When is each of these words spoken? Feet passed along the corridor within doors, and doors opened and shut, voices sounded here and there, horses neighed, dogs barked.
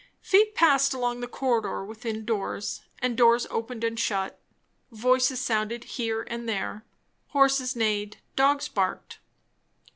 Feet 0.19 0.55
passed 0.55 0.95
along 0.95 1.19
the 1.19 1.27
corridor 1.27 1.85
within 1.85 2.25
doors, 2.25 2.81
and 3.03 3.15
doors 3.15 3.45
opened 3.51 3.83
and 3.83 3.99
shut, 3.99 4.39
voices 4.91 5.39
sounded 5.39 5.83
here 5.83 6.23
and 6.23 6.49
there, 6.49 6.83
horses 7.27 7.75
neighed, 7.75 8.17
dogs 8.35 8.67
barked. 8.67 9.19